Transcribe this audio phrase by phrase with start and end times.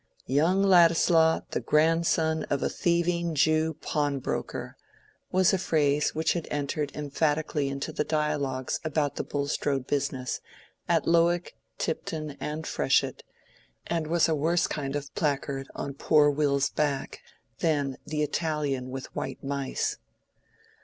[0.25, 4.75] "Young Ladislaw the grandson of a thieving Jew pawnbroker"
[5.31, 10.41] was a phrase which had entered emphatically into the dialogues about the Bulstrode business,
[10.89, 13.21] at Lowick, Tipton, and Freshitt,
[13.85, 17.21] and was a worse kind of placard on poor Will's back
[17.59, 19.97] than the "Italian with white mice."